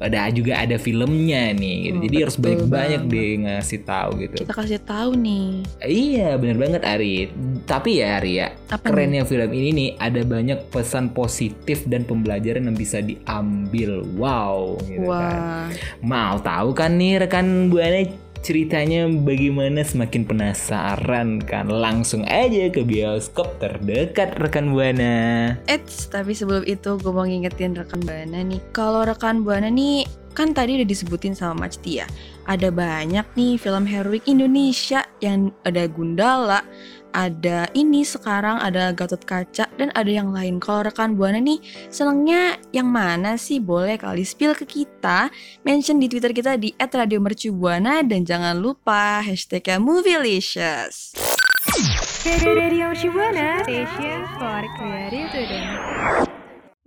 ada 0.00 0.18
juga 0.30 0.58
ada 0.58 0.76
filmnya 0.76 1.52
nih 1.52 1.76
gitu. 1.84 1.96
Oh, 1.96 2.02
Jadi 2.02 2.16
harus 2.18 2.36
banyak-banyak 2.38 3.02
deh 3.04 3.28
ngasih 3.40 3.80
tahu 3.82 4.10
gitu. 4.18 4.34
kita 4.38 4.52
kasih 4.54 4.80
tahu 4.80 5.10
nih. 5.14 5.48
Iya, 5.80 6.34
bener 6.34 6.56
banget 6.56 6.82
Ari. 6.82 7.28
Tapi 7.62 8.00
ya 8.00 8.16
Ari 8.16 8.32
ya, 8.34 8.48
Apa 8.66 8.88
kerennya 8.88 9.22
film 9.22 9.50
ini 9.50 9.68
nih 9.70 9.88
ada 9.96 10.22
banyak 10.22 10.68
pesan 10.68 11.10
positif 11.10 11.57
dan 11.66 12.04
pembelajaran 12.04 12.68
yang 12.68 12.76
bisa 12.78 13.00
diambil. 13.00 14.04
Wow, 14.16 14.78
gitu 14.86 15.08
kan. 15.08 15.40
Wah, 15.40 15.66
Mau 16.00 16.36
tahu 16.40 16.72
kan 16.76 16.96
nih 16.96 17.24
rekan 17.24 17.68
Buana 17.68 18.06
ceritanya 18.40 19.10
bagaimana 19.10 19.82
semakin 19.82 20.22
penasaran 20.22 21.42
kan 21.42 21.66
langsung 21.66 22.22
aja 22.30 22.70
ke 22.70 22.86
bioskop 22.86 23.58
terdekat 23.58 24.38
rekan 24.38 24.70
Buana. 24.72 25.54
Eits, 25.66 26.06
tapi 26.08 26.32
sebelum 26.34 26.62
itu 26.64 26.96
gue 26.98 27.12
mau 27.12 27.26
ngingetin 27.26 27.74
rekan 27.74 28.00
Buana 28.02 28.40
nih. 28.46 28.62
Kalau 28.70 29.02
rekan 29.04 29.42
Buana 29.42 29.68
nih 29.68 30.06
kan 30.38 30.54
tadi 30.54 30.78
udah 30.78 30.86
disebutin 30.86 31.34
sama 31.34 31.66
Macti 31.66 31.98
ya. 31.98 32.06
Ada 32.46 32.70
banyak 32.70 33.26
nih 33.34 33.58
film 33.58 33.84
heroik 33.90 34.22
Indonesia 34.30 35.02
yang 35.18 35.50
ada 35.66 35.90
Gundala, 35.90 36.62
ada 37.18 37.66
ini 37.74 38.06
sekarang 38.06 38.62
ada 38.62 38.94
Gatot 38.94 39.26
Kaca 39.26 39.66
dan 39.74 39.90
ada 39.98 40.06
yang 40.06 40.30
lain. 40.30 40.62
Kalau 40.62 40.86
rekan 40.86 41.18
Buana 41.18 41.42
nih 41.42 41.58
senengnya 41.90 42.54
yang 42.70 42.86
mana 42.86 43.34
sih? 43.34 43.58
Boleh 43.58 43.98
kali 43.98 44.22
spill 44.22 44.54
ke 44.54 44.62
kita, 44.62 45.26
mention 45.66 45.98
di 45.98 46.06
Twitter 46.06 46.30
kita 46.30 46.54
di 46.54 46.70
@radiomercubuana 46.78 48.06
dan 48.06 48.22
jangan 48.22 48.54
lupa 48.54 49.18
hashtagnya 49.26 49.82
Movielicious. 49.82 51.18
Radio 52.28 52.94
Shibuana, 52.94 53.66
station 53.66 54.22
for 54.38 54.62
creative. 54.78 56.27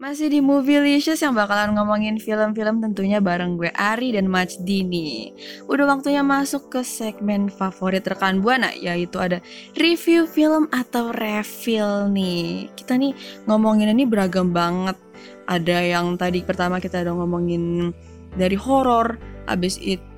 Masih 0.01 0.33
di 0.33 0.41
Movielicious 0.41 1.21
yang 1.21 1.37
bakalan 1.37 1.77
ngomongin 1.77 2.17
film-film 2.17 2.81
tentunya 2.81 3.21
bareng 3.21 3.53
gue 3.53 3.69
Ari 3.69 4.17
dan 4.17 4.25
Majdi 4.25 4.81
nih. 4.81 5.29
Udah 5.69 5.85
waktunya 5.85 6.25
masuk 6.25 6.73
ke 6.73 6.81
segmen 6.81 7.53
favorit 7.53 8.01
rekan 8.09 8.41
Buana 8.41 8.73
yaitu 8.73 9.21
ada 9.21 9.45
review 9.77 10.25
film 10.25 10.65
atau 10.73 11.13
refill 11.13 12.09
nih. 12.09 12.73
Kita 12.73 12.97
nih 12.97 13.13
ngomongin 13.45 13.93
ini 13.93 14.09
beragam 14.09 14.49
banget. 14.49 14.97
Ada 15.45 15.85
yang 15.85 16.17
tadi 16.17 16.41
pertama 16.41 16.81
kita 16.81 17.05
udah 17.05 17.21
ngomongin 17.21 17.93
dari 18.33 18.57
horor, 18.57 19.21
abis 19.45 19.77
itu 19.77 20.10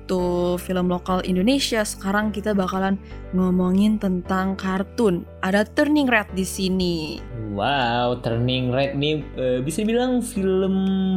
film 0.60 0.86
lokal 0.92 1.24
Indonesia. 1.24 1.80
Sekarang 1.82 2.30
kita 2.34 2.52
bakalan 2.52 3.00
ngomongin 3.32 3.96
tentang 3.96 4.54
kartun. 4.54 5.24
Ada 5.40 5.64
Turning 5.64 6.06
Red 6.06 6.32
di 6.36 6.44
sini. 6.44 7.18
Wow, 7.54 8.20
Turning 8.20 8.74
Red 8.74 8.98
nih 8.98 9.22
eh, 9.38 9.58
bisa 9.64 9.86
bilang 9.86 10.20
film 10.20 10.74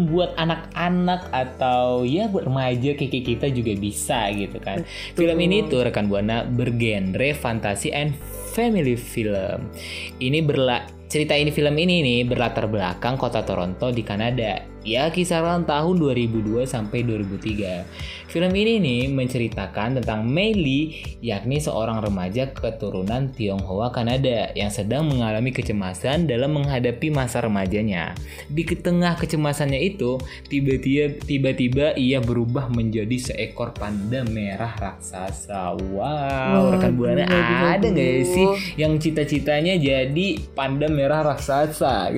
buat 0.08 0.32
anak-anak 0.38 1.34
atau 1.34 2.08
ya 2.08 2.30
buat 2.30 2.48
remaja 2.48 2.96
kayak 2.96 3.24
kita 3.26 3.48
juga 3.52 3.74
bisa 3.76 4.32
gitu 4.32 4.58
kan. 4.64 4.86
Film 5.18 5.38
ini 5.42 5.68
tuh 5.68 5.84
rekan 5.84 6.08
buana 6.08 6.48
bergenre 6.48 7.36
fantasi 7.36 7.92
and 7.92 8.16
family 8.56 8.98
film. 8.98 9.70
Ini 10.18 10.42
berla 10.42 10.98
cerita 11.08 11.40
ini 11.40 11.56
film 11.56 11.72
ini 11.80 12.04
nih 12.04 12.20
berlatar 12.28 12.68
belakang 12.68 13.16
kota 13.16 13.40
Toronto 13.42 13.90
di 13.96 14.04
Kanada. 14.04 14.60
Ya 14.88 15.12
kisaran 15.12 15.68
tahun 15.68 16.00
2002 16.00 16.64
sampai 16.64 17.04
2003. 17.04 17.84
Film 18.32 18.52
ini 18.56 18.80
nih 18.80 19.04
menceritakan 19.12 20.00
tentang 20.00 20.24
Mei 20.24 20.56
Lee 20.56 21.20
yakni 21.20 21.60
seorang 21.60 22.00
remaja 22.00 22.48
keturunan 22.56 23.28
Tionghoa 23.36 23.92
Kanada 23.92 24.48
yang 24.56 24.72
sedang 24.72 25.12
mengalami 25.12 25.52
kecemasan 25.52 26.24
dalam 26.24 26.56
menghadapi 26.56 27.12
masa 27.12 27.44
remajanya. 27.44 28.16
Di 28.48 28.64
tengah 28.64 29.20
kecemasannya 29.20 29.80
itu, 29.80 30.24
tiba-tiba 30.48 31.20
tiba-tiba 31.20 31.86
ia 32.00 32.24
berubah 32.24 32.72
menjadi 32.72 33.32
seekor 33.32 33.76
panda 33.76 34.24
merah 34.24 34.72
raksasa. 34.72 35.76
Wow, 35.92 36.80
rekan 36.80 36.96
buana 36.96 37.28
ada 37.28 37.84
nggak 37.84 38.24
sih 38.24 38.48
yang 38.80 38.96
cita-citanya 39.04 39.76
jadi 39.76 40.40
panda 40.56 40.88
merah 40.98 41.22
raksasa? 41.22 42.10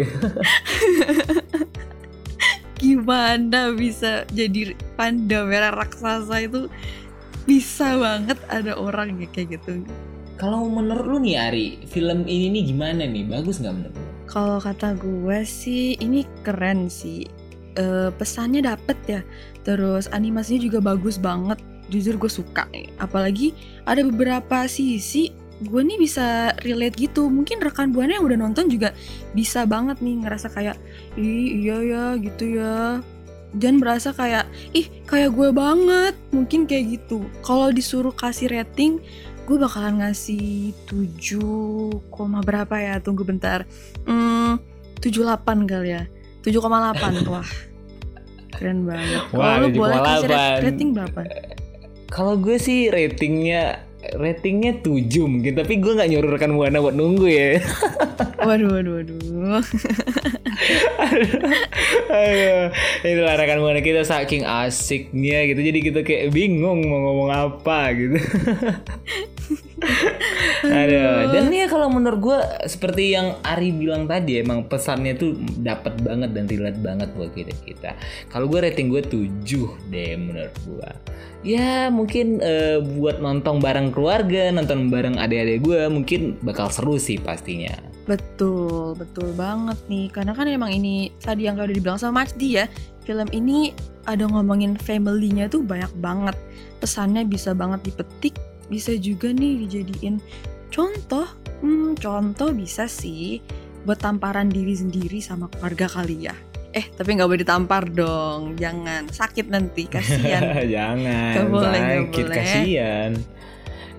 gimana 2.80 3.76
bisa 3.76 4.24
jadi 4.32 4.72
panda 4.96 5.44
merah 5.44 5.76
raksasa 5.76 6.48
itu 6.48 6.72
bisa 7.44 8.00
banget 8.00 8.40
ada 8.48 8.80
orang 8.80 9.20
yang 9.20 9.32
kayak 9.36 9.60
gitu 9.60 9.84
Kalau 10.40 10.72
menurut 10.72 11.04
lu 11.04 11.18
nih 11.20 11.36
Ari, 11.36 11.68
film 11.92 12.24
ini 12.24 12.48
nih 12.48 12.72
gimana 12.72 13.04
nih? 13.04 13.28
Bagus 13.28 13.60
nggak 13.60 13.76
menurut 13.76 13.92
lu? 13.92 14.06
Kalau 14.32 14.56
kata 14.64 14.96
gue 14.96 15.44
sih 15.44 16.00
ini 16.00 16.24
keren 16.48 16.88
sih. 16.88 17.28
Eh, 17.76 18.08
pesannya 18.16 18.64
dapet 18.64 18.96
ya. 19.04 19.22
Terus 19.68 20.08
animasinya 20.16 20.64
juga 20.64 20.80
bagus 20.80 21.20
banget. 21.20 21.60
Jujur 21.92 22.16
gue 22.16 22.32
suka 22.32 22.72
nih. 22.72 22.88
Apalagi 23.04 23.52
ada 23.84 24.00
beberapa 24.00 24.64
sisi 24.72 25.36
gue 25.60 25.82
nih 25.84 26.00
bisa 26.00 26.56
relate 26.64 26.96
gitu. 26.96 27.28
Mungkin 27.28 27.60
rekan 27.60 27.92
buana 27.92 28.16
yang 28.16 28.26
udah 28.26 28.40
nonton 28.40 28.72
juga 28.72 28.96
bisa 29.36 29.68
banget 29.68 30.00
nih 30.00 30.24
ngerasa 30.24 30.48
kayak 30.52 30.80
ih 31.20 31.64
iya 31.64 31.78
ya 31.84 32.04
gitu 32.20 32.60
ya. 32.60 33.04
Dan 33.50 33.82
berasa 33.82 34.14
kayak 34.14 34.48
ih 34.72 34.88
kayak 35.10 35.36
gue 35.36 35.50
banget. 35.52 36.16
Mungkin 36.32 36.64
kayak 36.70 36.86
gitu. 37.00 37.28
Kalau 37.44 37.74
disuruh 37.74 38.16
kasih 38.16 38.52
rating 38.52 39.04
gue 39.50 39.58
bakalan 39.58 40.06
ngasih 40.06 40.78
7, 40.86 42.14
koma 42.14 42.46
berapa 42.46 42.78
ya? 42.78 43.02
Tunggu 43.02 43.26
bentar. 43.26 43.66
Hmm, 44.06 44.62
78 45.02 45.66
kali 45.66 45.90
ya. 45.98 46.06
7,8. 46.46 47.26
Wah. 47.34 47.50
Keren 48.54 48.86
banget. 48.86 49.26
Kalau 49.34 49.68
boleh 49.74 49.98
kasih 50.06 50.28
7,8. 50.30 50.66
rating 50.70 50.90
berapa? 50.94 51.22
Kalau 52.14 52.38
gue 52.38 52.58
sih 52.62 52.94
ratingnya 52.94 53.89
ratingnya 54.00 54.80
7 54.80 55.12
mungkin 55.28 55.60
tapi 55.60 55.76
gue 55.78 55.92
nggak 55.92 56.10
nyuruh 56.10 56.32
rekan 56.32 56.56
buana 56.56 56.80
buat 56.80 56.96
nunggu 56.96 57.28
ya. 57.28 57.60
Waduh, 58.48 58.72
waduh, 58.72 58.94
waduh. 59.04 59.64
Aduh, 62.08 62.66
itulah 63.04 63.36
rekan 63.36 63.60
buana 63.60 63.84
kita 63.84 64.08
saking 64.08 64.48
asiknya 64.48 65.44
gitu. 65.52 65.60
Jadi 65.60 65.80
kita 65.84 66.00
kayak 66.08 66.32
bingung 66.32 66.88
mau 66.88 67.00
ngomong 67.04 67.30
apa 67.36 67.92
gitu 67.92 68.16
Aduh, 70.70 71.32
dan 71.32 71.48
ya 71.50 71.66
kalau 71.72 71.88
menurut 71.88 72.20
gue 72.20 72.40
seperti 72.68 73.16
yang 73.16 73.40
Ari 73.42 73.72
bilang 73.72 74.06
tadi 74.06 74.44
emang 74.44 74.68
pesannya 74.68 75.16
tuh 75.16 75.40
dapat 75.60 75.96
banget 76.04 76.36
dan 76.36 76.46
relate 76.52 76.80
banget 76.84 77.10
buat 77.16 77.32
kita 77.32 77.54
kita. 77.64 77.90
Kalau 78.28 78.52
gue 78.52 78.60
rating 78.60 78.92
gue 78.92 79.02
7 79.02 79.92
deh 79.92 80.12
menurut 80.20 80.56
gue. 80.68 80.90
Ya 81.48 81.88
mungkin 81.88 82.44
eh, 82.44 82.84
buat 82.84 83.24
nonton 83.24 83.64
bareng 83.64 83.96
keluarga, 83.96 84.52
nonton 84.52 84.92
bareng 84.92 85.16
adik-adik 85.16 85.64
gue 85.64 85.88
mungkin 85.88 86.36
bakal 86.44 86.68
seru 86.68 87.00
sih 87.00 87.16
pastinya. 87.16 87.72
Betul, 88.10 88.98
betul 88.98 89.32
banget 89.38 89.78
nih. 89.86 90.10
Karena 90.10 90.34
kan 90.34 90.50
emang 90.50 90.74
ini 90.74 91.14
tadi 91.22 91.46
yang 91.46 91.56
udah 91.56 91.70
dibilang 91.70 92.02
sama 92.02 92.26
Majdi 92.26 92.58
ya, 92.58 92.66
film 93.06 93.30
ini 93.30 93.72
ada 94.10 94.26
ngomongin 94.26 94.74
family-nya 94.82 95.46
tuh 95.46 95.62
banyak 95.62 95.94
banget. 96.02 96.34
Pesannya 96.82 97.30
bisa 97.30 97.54
banget 97.54 97.86
dipetik, 97.86 98.34
bisa 98.70 98.94
juga 98.96 99.34
nih 99.34 99.66
dijadiin 99.66 100.22
contoh. 100.70 101.26
Hmm, 101.60 101.92
contoh 102.00 102.56
bisa 102.56 102.88
sih 102.88 103.44
buat 103.84 104.00
tamparan 104.00 104.48
diri 104.48 104.72
sendiri 104.72 105.20
sama 105.20 105.52
keluarga 105.52 105.92
kali 105.92 106.30
ya. 106.30 106.36
Eh, 106.70 106.86
tapi 106.94 107.18
nggak 107.18 107.28
boleh 107.28 107.42
ditampar 107.42 107.90
dong. 107.90 108.54
Jangan, 108.56 109.10
sakit 109.10 109.50
nanti, 109.50 109.90
kasihan. 109.90 110.54
Jangan, 110.78 111.34
Gak 111.36 111.48
boleh, 111.50 111.80
gak 111.82 111.90
sakit 111.90 112.26
boleh. 112.30 112.38
kasihan. 112.38 113.12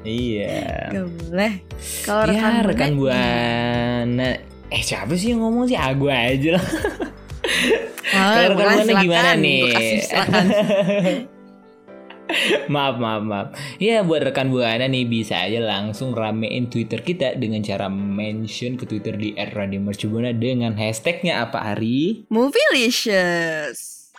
Iya. 0.00 0.64
Gak 0.88 1.08
boleh. 1.20 1.52
Kalau 2.06 2.22
ya 2.24 2.30
rekan 2.32 2.52
rekan 2.64 2.90
Buana-. 2.96 4.38
Eh 4.70 4.82
siapa 4.86 5.12
sih 5.18 5.34
yang 5.34 5.42
ngomong 5.44 5.66
sih? 5.66 5.76
Ah 5.76 5.90
gue 5.92 6.08
aja 6.14 6.56
lah. 6.56 6.66
Ah, 8.14 8.48
Kalau 8.48 8.54
rekan 8.54 8.56
buana 8.86 8.92
gimana 9.02 9.30
nih? 9.36 9.60
Silakan. 10.06 10.46
maaf 12.72 12.96
maaf 13.00 13.22
maaf. 13.24 13.48
Ya 13.82 14.02
buat 14.04 14.22
rekan 14.22 14.52
buana 14.52 14.86
nih 14.86 15.06
bisa 15.08 15.40
aja 15.40 15.60
langsung 15.62 16.12
ramein 16.12 16.68
Twitter 16.68 17.02
kita 17.02 17.36
dengan 17.36 17.64
cara 17.64 17.88
mention 17.90 18.76
ke 18.76 18.84
Twitter 18.86 19.16
di 19.16 19.34
@radiomercubuana 19.34 20.36
dengan 20.36 20.76
hashtagnya 20.76 21.44
apa 21.44 21.74
Ari? 21.74 22.28
Movielicious. 22.28 24.10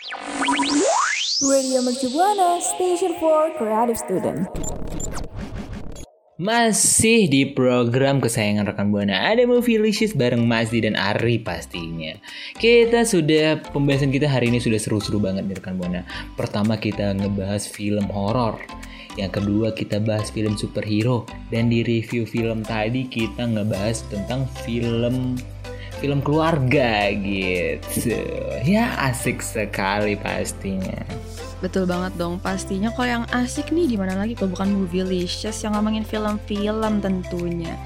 Radio 1.41 1.81
Mercubuana 1.81 2.61
Station 2.61 3.17
for 3.17 3.49
Creative 3.57 3.97
Student. 3.97 4.80
Masih 6.41 7.29
di 7.29 7.45
program 7.53 8.17
kesayangan 8.17 8.65
rekan 8.65 8.89
buana 8.89 9.29
ada 9.29 9.45
Movielicious 9.45 10.17
bareng 10.17 10.41
Masdi 10.41 10.81
dan 10.81 10.97
Ari 10.97 11.37
pastinya. 11.37 12.17
Kita 12.57 13.05
sudah 13.05 13.61
pembahasan 13.69 14.09
kita 14.09 14.25
hari 14.25 14.49
ini 14.49 14.57
sudah 14.57 14.81
seru-seru 14.81 15.21
banget 15.21 15.45
nih 15.45 15.61
rekan 15.61 15.77
buana. 15.77 16.01
Pertama 16.33 16.81
kita 16.81 17.13
ngebahas 17.13 17.69
film 17.69 18.09
horor. 18.09 18.57
Yang 19.21 19.37
kedua 19.37 19.69
kita 19.77 20.01
bahas 20.01 20.33
film 20.33 20.57
superhero 20.57 21.29
dan 21.53 21.69
di 21.69 21.85
review 21.85 22.25
film 22.25 22.65
tadi 22.65 23.05
kita 23.05 23.45
ngebahas 23.45 24.01
tentang 24.09 24.49
film 24.65 25.37
film 26.01 26.19
keluarga 26.25 27.13
gitu. 27.13 28.17
Ya 28.65 28.89
asik 29.05 29.45
sekali 29.45 30.17
pastinya. 30.17 31.05
Betul 31.61 31.85
banget 31.85 32.17
dong. 32.17 32.41
Pastinya 32.41 32.89
kalau 32.89 33.21
yang 33.21 33.25
asik 33.37 33.69
nih 33.69 33.85
di 33.85 33.95
mana 33.95 34.17
lagi 34.17 34.33
kalau 34.33 34.49
bukan 34.57 34.73
Movielicious 34.73 35.61
yang 35.61 35.77
ngomongin 35.77 36.01
film-film 36.01 36.99
tentunya. 36.99 37.77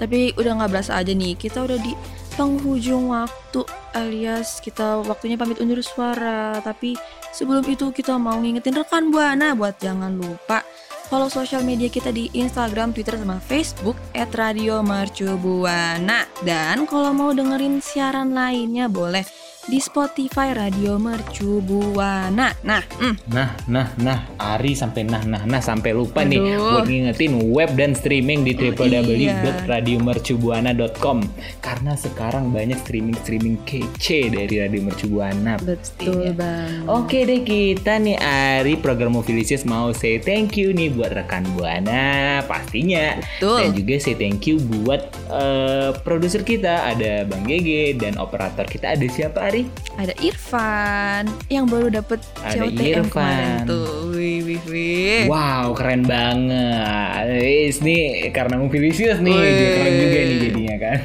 Tapi 0.00 0.32
udah 0.40 0.64
nggak 0.64 0.70
berasa 0.72 0.96
aja 0.96 1.12
nih, 1.12 1.36
kita 1.36 1.60
udah 1.60 1.76
di 1.76 1.92
penghujung 2.38 3.10
waktu 3.12 3.66
alias 3.98 4.62
kita 4.62 5.02
waktunya 5.04 5.36
pamit 5.36 5.60
undur 5.60 5.84
suara. 5.84 6.56
Tapi 6.64 6.96
sebelum 7.36 7.68
itu 7.68 7.92
kita 7.92 8.16
mau 8.16 8.40
ngingetin 8.40 8.80
rekan 8.80 9.12
Buana 9.12 9.52
buat 9.52 9.76
jangan 9.76 10.16
lupa 10.16 10.64
follow 11.08 11.32
sosial 11.32 11.64
media 11.64 11.88
kita 11.88 12.12
di 12.12 12.28
Instagram, 12.36 12.92
Twitter, 12.92 13.16
sama 13.16 13.40
Facebook 13.40 13.96
@radiomercubuana. 14.12 16.28
Dan 16.44 16.84
kalau 16.84 17.16
mau 17.16 17.32
dengerin 17.32 17.80
siaran 17.80 18.36
lainnya 18.36 18.84
boleh 18.86 19.24
di 19.68 19.84
Spotify 19.84 20.56
Radio 20.56 20.96
Mercu 20.96 21.60
Buana. 21.60 22.56
Nah, 22.64 22.80
mm, 22.80 23.28
Nah, 23.28 23.52
nah, 23.68 23.92
nah, 24.00 24.24
Ari 24.40 24.72
sampai 24.72 25.04
nah, 25.04 25.20
nah, 25.28 25.44
nah 25.44 25.60
sampai 25.60 25.92
lupa 25.92 26.24
nih 26.24 26.40
Aduh. 26.40 26.80
buat 26.80 26.88
ngingetin 26.88 27.52
web 27.52 27.76
dan 27.76 27.92
streaming 27.92 28.48
di 28.48 28.56
iya. 28.56 28.72
www.radiomercubuana.com 28.72 31.20
karena 31.60 31.92
sekarang 32.00 32.48
banyak 32.48 32.80
streaming-streaming 32.80 33.60
kece 33.68 34.32
dari 34.32 34.56
Radio 34.56 34.88
Mercubuana. 34.88 35.60
betul 35.60 35.76
pastinya. 35.76 36.32
banget. 36.32 36.88
Oke 36.88 37.28
deh 37.28 37.44
kita 37.44 38.00
nih 38.00 38.16
Ari 38.16 38.80
program 38.80 39.20
Movilicious 39.20 39.68
mau 39.68 39.92
say 39.92 40.16
thank 40.16 40.56
you 40.56 40.72
nih 40.72 40.96
buat 40.96 41.12
rekan 41.12 41.44
Buana 41.52 42.40
pastinya 42.48 43.20
Betul. 43.20 43.60
dan 43.60 43.76
juga 43.76 44.00
say 44.00 44.16
thank 44.16 44.48
you 44.48 44.56
buat 44.80 45.12
eh, 45.28 45.92
produser 46.00 46.40
kita 46.40 46.88
ada 46.88 47.28
Bang 47.28 47.44
Gege 47.44 47.92
dan 48.00 48.16
operator 48.16 48.64
kita 48.64 48.96
ada 48.96 49.04
siapa 49.10 49.52
Ari? 49.52 49.57
Ada 49.96 50.14
Irfan 50.20 51.24
yang 51.48 51.66
baru 51.66 51.90
dapet 51.90 52.20
Ada 52.42 52.68
COTM 52.68 52.78
Irfan. 52.78 53.06
kemarin 53.10 53.54
tuh. 53.64 53.88
Wih, 54.12 54.38
wih, 54.44 54.62
wih. 54.68 55.22
Wow, 55.26 55.74
keren 55.74 56.02
banget. 56.04 57.24
Is 57.40 57.80
nih 57.80 58.28
karena 58.30 58.58
Movilicious 58.58 59.18
nih, 59.18 59.34
Wih. 59.34 59.50
dia 59.54 59.68
keren 59.74 59.94
juga 59.94 60.18
nih 60.18 60.38
jadinya 60.42 60.76
kan. 60.76 60.96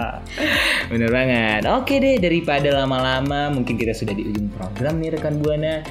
Bener 0.90 1.08
banget. 1.08 1.60
Oke 1.70 1.94
deh, 1.96 2.16
daripada 2.18 2.68
lama-lama, 2.74 3.48
mungkin 3.48 3.78
kita 3.78 3.94
sudah 3.94 4.12
di 4.12 4.26
ujung 4.26 4.50
program 4.50 4.98
nih 4.98 5.14
rekan 5.14 5.38
buana. 5.38 5.86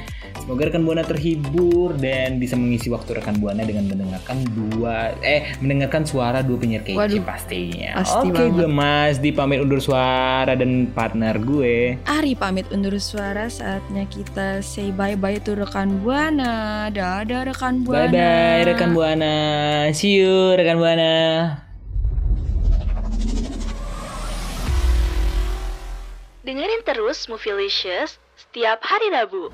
Semoga 0.50 0.66
rekan 0.66 0.82
buana 0.82 1.06
terhibur 1.06 1.94
dan 2.02 2.42
bisa 2.42 2.58
mengisi 2.58 2.90
waktu 2.90 3.22
rekan 3.22 3.38
buana 3.38 3.62
dengan 3.62 3.86
mendengarkan 3.86 4.42
dua 4.50 5.14
eh 5.22 5.46
mendengarkan 5.62 6.10
suara 6.10 6.42
dua 6.42 6.58
penyiar 6.58 6.82
kece 6.82 6.98
Waduh, 6.98 7.22
pastinya. 7.22 8.02
pasti 8.02 8.34
Oke, 8.34 8.50
gue 8.58 8.66
Mas 8.66 9.22
di 9.22 9.30
pamit 9.30 9.62
undur 9.62 9.78
suara 9.78 10.58
dan 10.58 10.90
partner 10.90 11.38
gue. 11.38 12.02
Ari 12.10 12.34
pamit 12.34 12.66
undur 12.74 12.98
suara 12.98 13.46
saatnya 13.46 14.10
kita 14.10 14.66
say 14.66 14.90
bye-bye 14.90 15.38
to 15.46 15.54
rekan 15.54 16.02
Buana. 16.02 16.90
Dadah 16.90 17.46
rekan 17.46 17.86
Bye 17.86 18.10
Buana. 18.10 18.18
bye 18.18 18.62
rekan 18.66 18.90
buana. 18.98 19.34
See 19.94 20.18
you 20.18 20.58
rekan 20.58 20.82
buana. 20.82 21.14
Dengerin 26.42 26.82
terus 26.82 27.30
Movielicious 27.30 28.18
setiap 28.34 28.82
hari 28.82 29.14
Rabu. 29.14 29.54